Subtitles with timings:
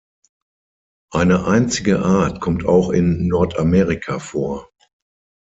[1.11, 4.67] Eine einzige Art kommt auch in Nordamerika vor.